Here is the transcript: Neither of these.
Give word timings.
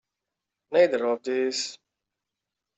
Neither 0.71 1.05
of 1.13 1.21
these. 1.21 1.77